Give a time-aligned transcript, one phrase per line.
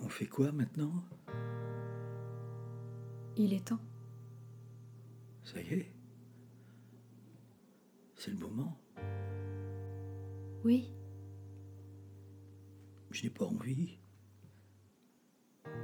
[0.00, 1.04] On fait quoi maintenant?
[3.36, 3.80] Il est temps.
[5.44, 5.92] Ça y est
[8.16, 8.76] C'est le moment
[10.64, 10.92] Oui,
[13.10, 13.98] Je n'ai pas envie.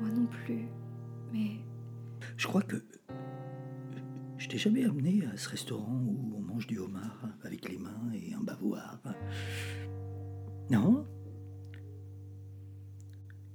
[0.00, 0.66] moi non plus.
[1.32, 1.60] Mais
[2.36, 2.76] Je crois que
[4.38, 8.10] je t'ai jamais amené à ce restaurant où on mange du homard avec les mains
[8.14, 8.98] et un bavoir.
[10.70, 11.06] Non?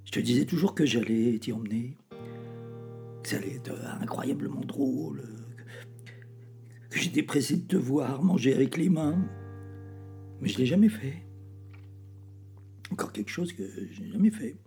[0.05, 1.97] Je te disais toujours que j'allais t'y emmener,
[3.23, 5.23] que ça allait être incroyablement drôle,
[5.57, 9.19] que, que j'étais pressé de te voir manger avec les mains,
[10.39, 11.25] mais je l'ai jamais fait.
[12.91, 14.57] Encore quelque chose que je n'ai jamais fait.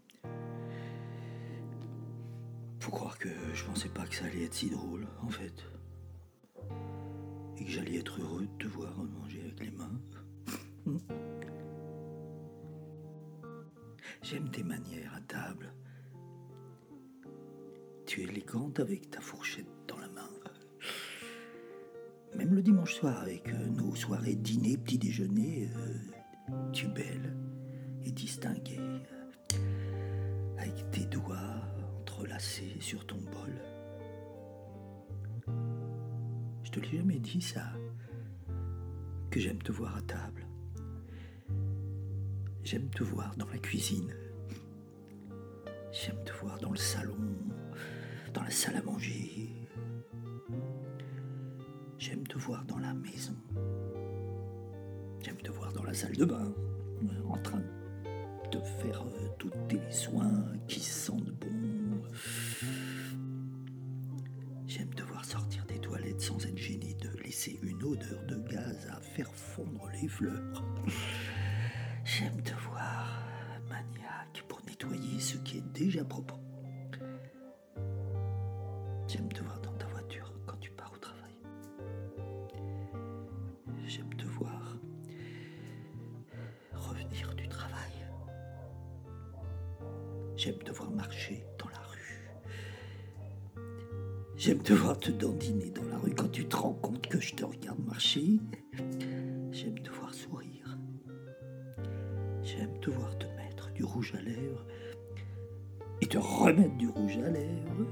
[2.81, 5.65] Faut croire que je pensais pas que ça allait être si drôle, en fait.
[7.59, 8.88] Et que j'allais être heureux de te voir
[14.23, 15.73] J'aime tes manières à table.
[18.07, 20.29] Tu es élégante avec ta fourchette dans la main.
[22.37, 25.95] Même le dimanche soir, avec euh, nos soirées dîner, petit déjeuner, euh,
[26.73, 27.37] tu es belle
[28.05, 28.81] et distinguée.
[30.59, 31.63] Avec tes doigts
[32.01, 33.55] entrelacés sur ton bol.
[36.65, 37.73] Je te l'ai jamais dit ça.
[39.31, 40.38] Que j'aime te voir à table.
[42.71, 44.15] J'aime te voir dans la cuisine.
[45.91, 47.17] J'aime te voir dans le salon,
[48.35, 49.49] dans la salle à manger.
[51.97, 53.35] J'aime te voir dans la maison.
[55.23, 56.53] J'aime te voir dans la salle de bain,
[57.05, 57.63] euh, en train
[58.53, 62.03] de faire euh, tous tes soins qui sentent bon.
[64.67, 68.89] J'aime te voir sortir des toilettes sans être gêné de laisser une odeur de gaz
[68.93, 70.63] à faire fondre les fleurs.
[72.19, 73.07] J'aime te voir
[73.69, 76.37] maniaque pour nettoyer ce qui est déjà propre.
[79.07, 81.33] J'aime te voir dans ta voiture quand tu pars au travail.
[83.87, 84.77] J'aime te voir
[86.75, 87.93] revenir du travail.
[90.37, 92.31] J'aime te voir marcher dans la rue.
[94.37, 97.37] J'aime te voir te dandiner dans la rue quand tu te rends compte que je
[97.37, 98.41] te regarde marcher.
[99.53, 99.98] J'aime te voir.
[102.59, 104.65] J'aime te voir te mettre du rouge à lèvres
[106.01, 107.87] et te remettre du rouge à lèvres.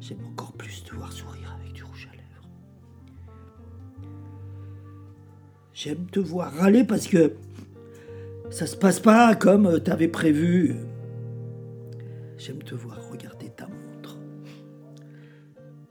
[0.00, 2.48] J'aime encore plus te voir sourire avec du rouge à lèvres.
[5.74, 7.34] J'aime te voir râler parce que
[8.50, 10.76] ça se passe pas comme t'avais prévu.
[12.38, 14.16] J'aime te voir regarder ta montre.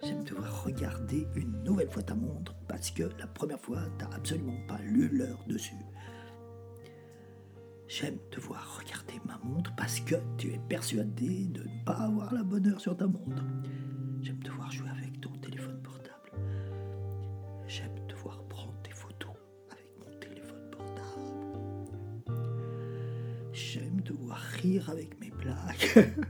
[0.01, 4.15] J'aime te voir regarder une nouvelle fois ta montre parce que la première fois, t'as
[4.15, 5.75] absolument pas lu l'heure dessus.
[7.87, 12.33] J'aime te voir regarder ma montre parce que tu es persuadé de ne pas avoir
[12.33, 13.43] la bonne heure sur ta montre.
[14.21, 16.31] J'aime te voir jouer avec ton téléphone portable.
[17.67, 19.35] J'aime te voir prendre des photos
[19.71, 21.01] avec mon téléphone portable.
[23.53, 25.93] J'aime te voir rire avec mes blagues.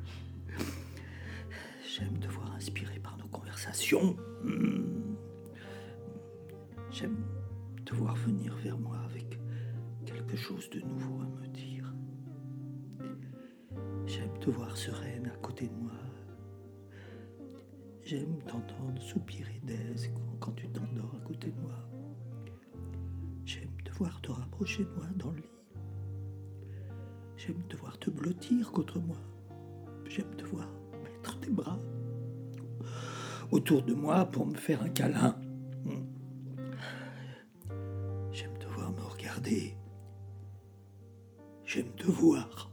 [1.97, 4.17] J'aime te voir inspiré par nos conversations.
[6.91, 7.23] J'aime
[7.85, 9.39] te voir venir vers moi avec
[10.05, 11.44] quelque chose de nouveau à me
[14.45, 15.91] te voir sereine à côté de moi.
[18.03, 21.73] J'aime t'entendre soupirer d'aise quand tu t'endors à côté de moi.
[23.43, 25.49] J'aime te voir te rapprocher de moi dans le lit.
[27.37, 29.17] J'aime te voir te blottir contre moi.
[30.07, 30.69] J'aime te voir
[31.03, 31.79] mettre tes bras
[33.49, 35.41] autour de moi pour me faire un câlin.
[38.31, 39.75] J'aime te voir me regarder.
[41.63, 42.69] J'aime te voir.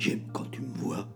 [0.00, 1.06] J'aime quand tu me vois.